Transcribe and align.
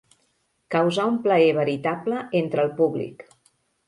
Causar 0.75 1.03
un 1.09 1.19
plaer 1.27 1.51
veritable 1.57 2.21
entre 2.39 2.65
el 2.65 2.73
públic. 2.81 3.23